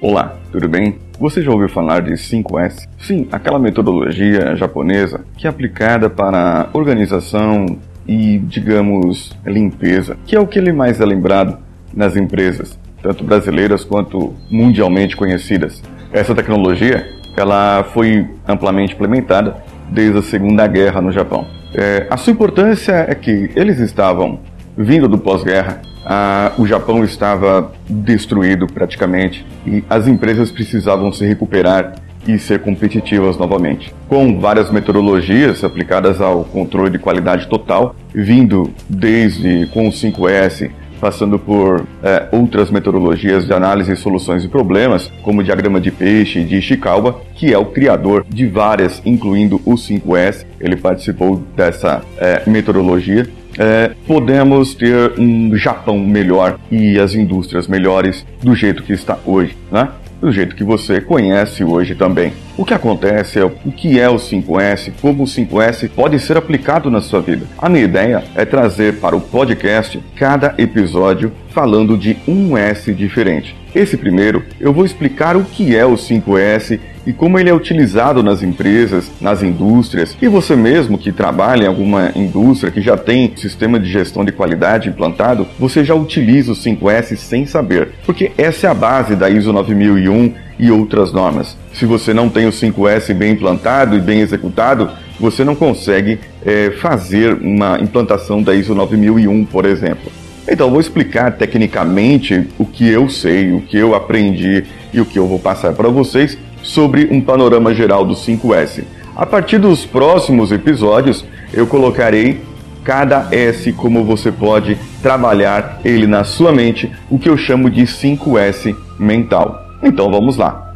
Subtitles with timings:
[0.00, 0.96] Olá, tudo bem?
[1.18, 2.86] Você já ouviu falar de 5S?
[3.00, 7.66] Sim, aquela metodologia japonesa que é aplicada para organização
[8.06, 11.58] e, digamos, limpeza, que é o que ele mais é lembrado
[11.92, 15.82] nas empresas, tanto brasileiras quanto mundialmente conhecidas.
[16.12, 17.04] Essa tecnologia,
[17.36, 19.56] ela foi amplamente implementada
[19.90, 21.44] desde a Segunda Guerra no Japão.
[21.74, 24.38] É, a sua importância é que eles estavam
[24.78, 31.96] vindo do pós-guerra ah, o Japão estava destruído praticamente e as empresas precisavam se recuperar
[32.26, 33.94] e ser competitivas novamente.
[34.08, 41.38] Com várias metodologias aplicadas ao controle de qualidade total, vindo desde com o 5S, passando
[41.38, 46.56] por é, outras metodologias de análise soluções de problemas, como o diagrama de peixe de
[46.56, 50.44] Ishikawa, que é o criador de várias, incluindo o 5S.
[50.60, 53.26] Ele participou dessa é, metodologia
[53.58, 59.56] é, podemos ter um Japão melhor e as indústrias melhores do jeito que está hoje,
[59.70, 59.88] né?
[60.20, 62.32] do jeito que você conhece hoje também.
[62.56, 66.90] O que acontece é o que é o 5S, como o 5S pode ser aplicado
[66.90, 67.46] na sua vida.
[67.56, 73.56] A minha ideia é trazer para o podcast cada episódio falando de um S diferente.
[73.78, 78.24] Esse primeiro eu vou explicar o que é o 5S e como ele é utilizado
[78.24, 83.32] nas empresas, nas indústrias, e você mesmo que trabalha em alguma indústria que já tem
[83.36, 88.66] sistema de gestão de qualidade implantado, você já utiliza o 5S sem saber, porque essa
[88.66, 91.56] é a base da ISO 9001 e outras normas.
[91.72, 94.90] Se você não tem o 5S bem implantado e bem executado,
[95.20, 100.10] você não consegue é, fazer uma implantação da ISO 9001, por exemplo.
[100.48, 105.18] Então, vou explicar tecnicamente o que eu sei, o que eu aprendi e o que
[105.18, 108.84] eu vou passar para vocês sobre um panorama geral do 5S.
[109.14, 112.40] A partir dos próximos episódios, eu colocarei
[112.84, 117.82] cada S como você pode trabalhar ele na sua mente, o que eu chamo de
[117.82, 119.68] 5S mental.
[119.82, 120.72] Então vamos lá.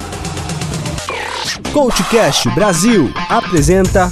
[1.72, 4.10] Coachcast Brasil apresenta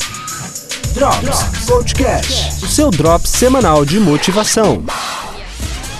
[0.94, 4.82] Drops Coachcast, o seu drop semanal de motivação.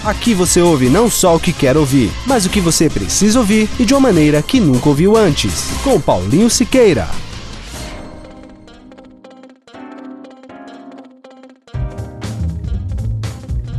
[0.03, 3.69] Aqui você ouve não só o que quer ouvir, mas o que você precisa ouvir
[3.79, 5.71] e de uma maneira que nunca ouviu antes.
[5.85, 7.07] Com Paulinho Siqueira.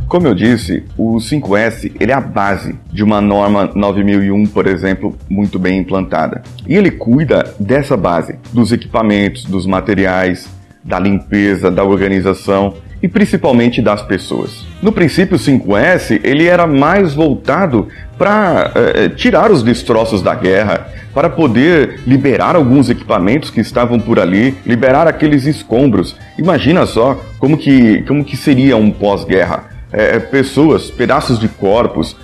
[0.06, 5.18] Como eu disse, o 5S ele é a base de uma norma 9001, por exemplo,
[5.28, 6.42] muito bem implantada.
[6.68, 10.48] E ele cuida dessa base, dos equipamentos, dos materiais,
[10.84, 14.64] da limpeza, da organização e principalmente das pessoas.
[14.80, 20.86] No princípio 5S, ele era mais voltado para eh, eh, tirar os destroços da guerra,
[21.12, 26.16] para poder liberar alguns equipamentos que estavam por ali, liberar aqueles escombros.
[26.38, 29.64] Imagina só como que, como que seria um pós-guerra.
[29.92, 32.16] Eh, pessoas, pedaços de corpos,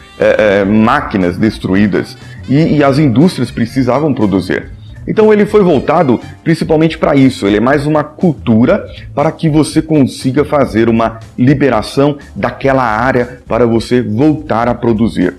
[0.66, 2.18] máquinas destruídas
[2.48, 4.68] e, e as indústrias precisavam produzir.
[5.08, 7.46] Então ele foi voltado principalmente para isso.
[7.46, 13.66] Ele é mais uma cultura para que você consiga fazer uma liberação daquela área para
[13.66, 15.34] você voltar a produzir.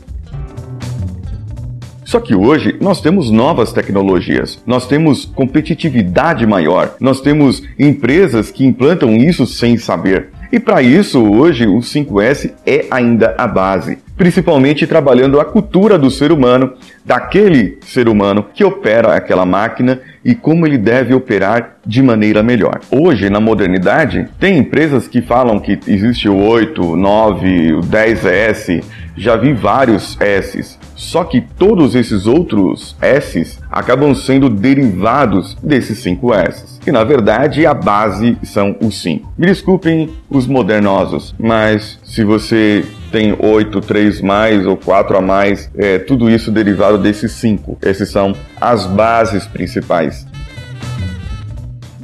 [2.03, 8.66] Só que hoje nós temos novas tecnologias, nós temos competitividade maior, nós temos empresas que
[8.66, 10.29] implantam isso sem saber.
[10.52, 16.10] E para isso, hoje, o 5S é ainda a base, principalmente trabalhando a cultura do
[16.10, 16.74] ser humano,
[17.06, 22.80] daquele ser humano que opera aquela máquina e como ele deve operar de maneira melhor.
[22.90, 28.84] Hoje, na modernidade, tem empresas que falam que existe o 8, 9, o 10S,
[29.19, 30.80] já vi vários S's.
[30.96, 37.66] Só que todos esses outros S's acabam sendo derivados desses 5 S's, que na verdade
[37.66, 39.34] a base são os 5.
[39.38, 45.69] Me desculpem os modernosos, mas se você tem 8, 3 mais ou 4 a mais,
[45.78, 47.78] é tudo isso derivado desses 5.
[47.81, 50.28] Esses são as bases principais.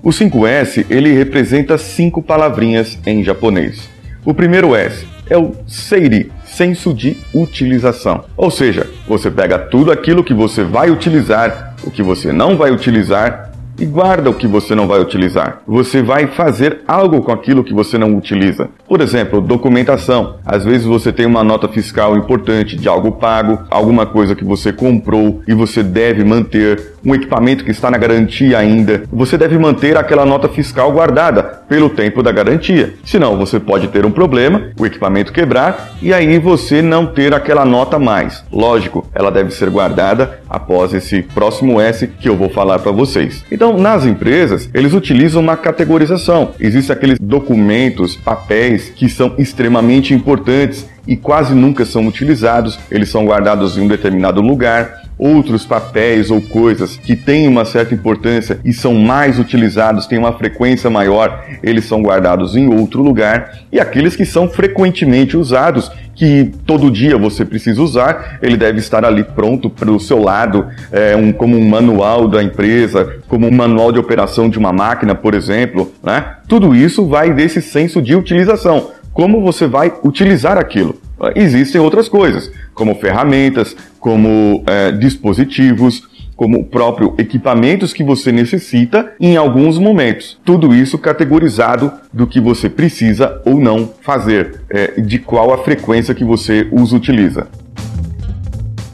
[0.03, 3.89] O 5S ele representa cinco palavrinhas em japonês.
[4.23, 8.23] O primeiro S é o seiri, senso de utilização.
[8.38, 12.72] Ou seja, você pega tudo aquilo que você vai utilizar, o que você não vai
[12.72, 13.44] utilizar
[13.79, 15.61] e guarda o que você não vai utilizar.
[15.67, 18.69] Você vai fazer algo com aquilo que você não utiliza.
[18.87, 20.35] Por exemplo, documentação.
[20.45, 24.72] Às vezes você tem uma nota fiscal importante de algo pago, alguma coisa que você
[24.72, 29.03] comprou e você deve manter, um equipamento que está na garantia ainda.
[29.11, 32.93] Você deve manter aquela nota fiscal guardada pelo tempo da garantia.
[33.03, 37.66] Senão você pode ter um problema, o equipamento quebrar e aí você não ter aquela
[37.66, 38.43] nota mais.
[38.51, 43.43] Lógico, ela deve ser guardada após esse próximo S que eu vou falar para vocês.
[43.51, 46.52] Então então, nas empresas, eles utilizam uma categorização.
[46.59, 52.78] Existem aqueles documentos, papéis que são extremamente importantes e quase nunca são utilizados.
[52.91, 57.94] Eles são guardados em um determinado lugar outros papéis ou coisas que têm uma certa
[57.94, 63.59] importância e são mais utilizados, têm uma frequência maior, eles são guardados em outro lugar.
[63.72, 69.03] E aqueles que são frequentemente usados, que todo dia você precisa usar, ele deve estar
[69.03, 73.52] ali pronto para o seu lado, é, um, como um manual da empresa, como um
[73.52, 75.91] manual de operação de uma máquina, por exemplo.
[76.02, 76.26] Né?
[76.47, 78.91] Tudo isso vai desse senso de utilização.
[79.14, 81.04] Como você vai utilizar aquilo?
[81.35, 86.03] Existem outras coisas, como ferramentas, como é, dispositivos,
[86.35, 90.38] como próprio equipamentos que você necessita em alguns momentos.
[90.44, 96.14] Tudo isso categorizado do que você precisa ou não fazer, é, de qual a frequência
[96.14, 97.47] que você os utiliza.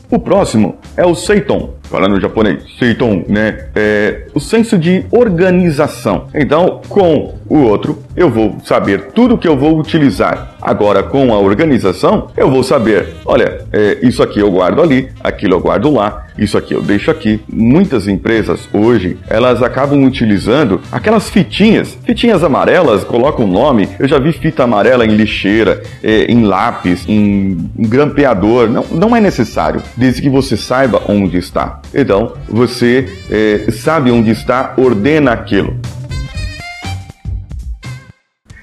[0.10, 3.66] O próximo é o Seiton, falando japonês, Seiton, né?
[3.76, 6.28] É o senso de organização.
[6.34, 10.56] Então, com o outro, eu vou saber tudo que eu vou utilizar.
[10.62, 15.56] Agora, com a organização, eu vou saber, olha, é, isso aqui eu guardo ali, aquilo
[15.56, 17.40] eu guardo lá, isso aqui eu deixo aqui.
[17.48, 23.90] Muitas empresas hoje, elas acabam utilizando aquelas fitinhas, fitinhas amarelas, colocam um nome.
[24.00, 28.70] Eu já vi fita amarela em lixeira, é, em lápis, em, em grampeador.
[28.70, 31.80] Não, não é necessário, desde que você saiba onde está.
[31.94, 35.80] Então, você é, sabe onde está, ordena aquilo.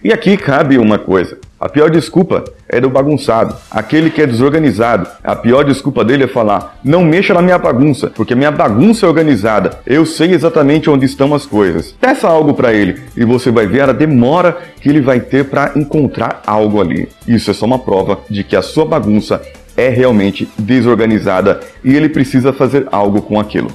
[0.02, 1.38] E aqui cabe uma coisa.
[1.60, 5.08] A pior desculpa é do bagunçado, aquele que é desorganizado.
[5.24, 9.08] A pior desculpa dele é falar: não mexa na minha bagunça, porque minha bagunça é
[9.08, 9.80] organizada.
[9.84, 11.96] Eu sei exatamente onde estão as coisas.
[12.00, 15.72] Peça algo para ele e você vai ver a demora que ele vai ter para
[15.74, 17.08] encontrar algo ali.
[17.26, 19.42] Isso é só uma prova de que a sua bagunça
[19.76, 23.70] é realmente desorganizada e ele precisa fazer algo com aquilo.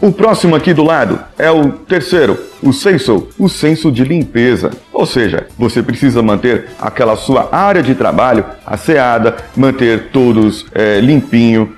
[0.00, 4.70] O próximo aqui do lado é o terceiro, o senso, o senso de limpeza.
[4.92, 11.72] Ou seja, você precisa manter aquela sua área de trabalho asseada, manter todos é, limpinho,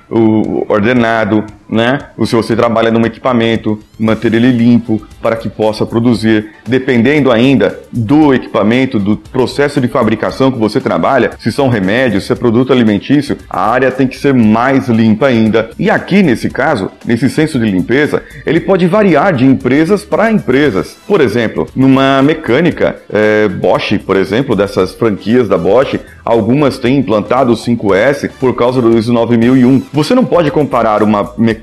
[0.69, 1.99] ordenado, né?
[2.17, 6.51] Ou se você trabalha num equipamento, manter ele limpo para que possa produzir.
[6.67, 12.33] Dependendo ainda do equipamento, do processo de fabricação que você trabalha, se são remédios, se
[12.33, 15.71] é produto alimentício, a área tem que ser mais limpa ainda.
[15.79, 20.97] E aqui nesse caso, nesse senso de limpeza, ele pode variar de empresas para empresas.
[21.07, 27.53] Por exemplo, numa mecânica, é, Bosch, por exemplo, dessas franquias da Bosch, algumas têm implantado
[27.53, 29.83] o 5S por causa do ISO 9001.
[29.93, 31.58] Você não pode comparar uma mecânica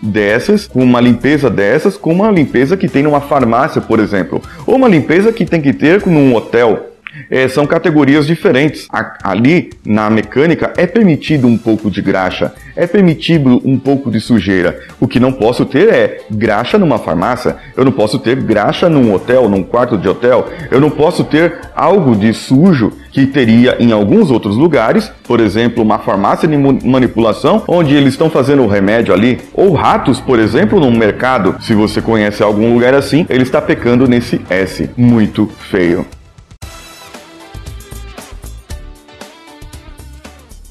[0.00, 4.76] dessas com uma limpeza dessas com uma limpeza que tem numa farmácia, por exemplo, ou
[4.76, 6.93] uma limpeza que tem que ter num hotel
[7.30, 8.86] é, são categorias diferentes.
[8.90, 14.20] A, ali, na mecânica, é permitido um pouco de graxa, é permitido um pouco de
[14.20, 14.80] sujeira.
[15.00, 19.12] O que não posso ter é graxa numa farmácia, eu não posso ter graxa num
[19.12, 23.92] hotel, num quarto de hotel, eu não posso ter algo de sujo que teria em
[23.92, 29.14] alguns outros lugares, por exemplo, uma farmácia de manipulação, onde eles estão fazendo o remédio
[29.14, 31.56] ali, ou ratos, por exemplo, num mercado.
[31.60, 34.90] Se você conhece algum lugar assim, ele está pecando nesse S.
[34.96, 36.04] Muito feio.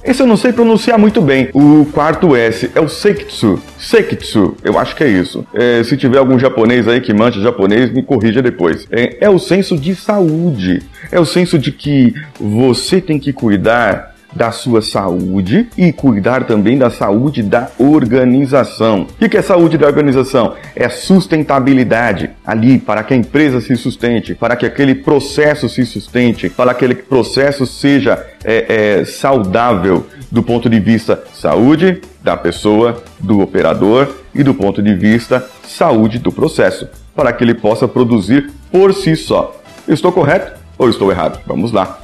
[0.03, 1.49] Esse eu não sei pronunciar muito bem.
[1.53, 3.61] O quarto S é o Seikitsu.
[3.77, 5.45] Seikitsu, eu acho que é isso.
[5.53, 8.85] É, se tiver algum japonês aí que mancha japonês, me corrija depois.
[8.91, 10.83] É, é o senso de saúde.
[11.09, 16.77] É o senso de que você tem que cuidar da sua saúde e cuidar também
[16.77, 19.07] da saúde da organização.
[19.19, 20.53] O que é saúde da organização?
[20.75, 26.49] É sustentabilidade ali para que a empresa se sustente, para que aquele processo se sustente,
[26.49, 33.03] para que aquele processo seja é, é, saudável do ponto de vista saúde da pessoa,
[33.19, 38.51] do operador e do ponto de vista saúde do processo, para que ele possa produzir
[38.71, 39.55] por si só.
[39.87, 41.39] estou correto ou estou errado?
[41.45, 42.02] Vamos lá.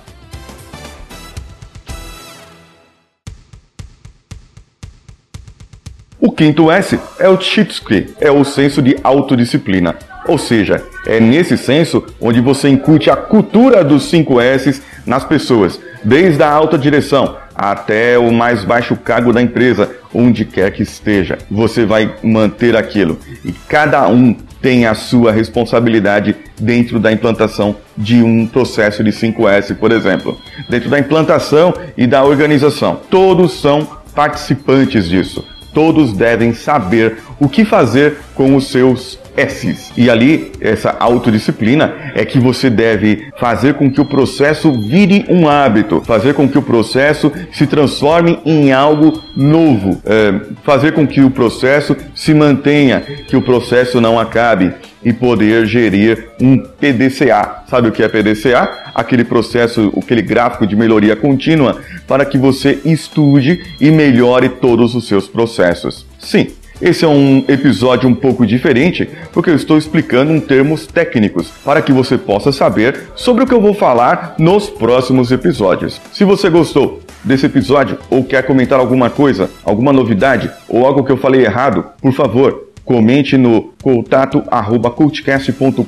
[6.22, 9.96] O quinto S é o Chitsuki, é o senso de autodisciplina.
[10.28, 15.80] Ou seja, é nesse senso onde você incute a cultura dos 5 S nas pessoas,
[16.04, 21.38] desde a alta direção até o mais baixo cargo da empresa, onde quer que esteja.
[21.50, 28.22] Você vai manter aquilo e cada um tem a sua responsabilidade dentro da implantação de
[28.22, 30.38] um processo de 5S, por exemplo.
[30.70, 33.00] Dentro da implantação e da organização.
[33.10, 39.92] Todos são participantes disso todos devem saber o que fazer com os seus S's.
[39.96, 45.48] E ali, essa autodisciplina é que você deve fazer com que o processo vire um
[45.48, 51.22] hábito, fazer com que o processo se transforme em algo novo, é, fazer com que
[51.22, 57.64] o processo se mantenha, que o processo não acabe e poder gerir um PDCA.
[57.70, 58.92] Sabe o que é PDCA?
[58.94, 65.08] Aquele processo, aquele gráfico de melhoria contínua para que você estude e melhore todos os
[65.08, 66.06] seus processos.
[66.20, 66.48] Sim,
[66.82, 71.82] esse é um episódio um pouco diferente, porque eu estou explicando em termos técnicos, para
[71.82, 76.00] que você possa saber sobre o que eu vou falar nos próximos episódios.
[76.14, 81.12] Se você gostou desse episódio ou quer comentar alguma coisa, alguma novidade ou algo que
[81.12, 85.84] eu falei errado, por favor, comente no contato arroba cultcast.com.br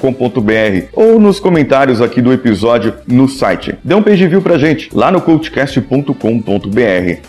[0.93, 3.73] ou nos comentários aqui do episódio no site.
[3.83, 6.13] Dê um page view pra gente lá no cultcast.com.br.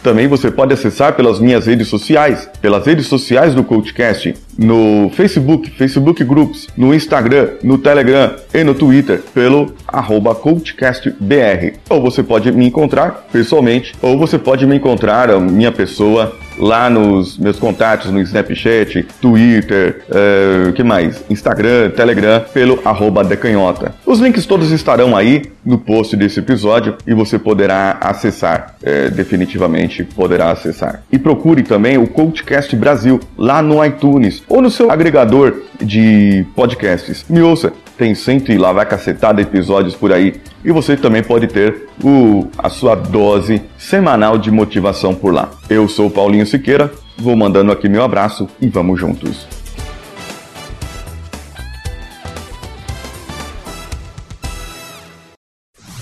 [0.03, 5.71] Também você pode acessar pelas minhas redes sociais, pelas redes sociais do Cultcast, no Facebook,
[5.71, 11.79] Facebook Groups, no Instagram, no Telegram e no Twitter pelo arroba cultcastbr.
[11.89, 16.89] Ou você pode me encontrar pessoalmente, ou você pode me encontrar, a minha pessoa, lá
[16.89, 21.25] nos meus contatos no Snapchat, Twitter, uh, que mais?
[21.31, 23.95] Instagram, Telegram, pelo arroba decanhota.
[24.07, 30.05] Os links todos estarão aí no post desse episódio e você poderá acessar, é, definitivamente
[30.05, 31.03] poderá acessar.
[31.11, 37.25] E procure também o Coachcast Brasil lá no iTunes ou no seu agregador de podcasts.
[37.29, 41.47] Me ouça, tem cento e lá vai cacetada episódios por aí e você também pode
[41.47, 45.53] ter o, a sua dose semanal de motivação por lá.
[45.71, 49.47] Eu sou Paulinho Siqueira, vou mandando aqui meu abraço e vamos juntos.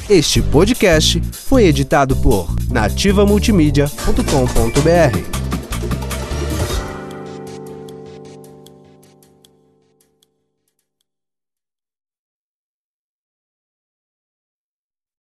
[0.08, 5.39] Este podcast foi editado por nativamultimídia.com.br.